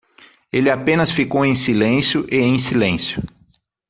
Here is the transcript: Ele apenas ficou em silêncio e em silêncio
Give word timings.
Ele 0.51 0.71
apenas 0.71 1.11
ficou 1.11 1.45
em 1.45 1.53
silêncio 1.53 2.25
e 2.31 2.37
em 2.39 2.57
silêncio 2.57 3.21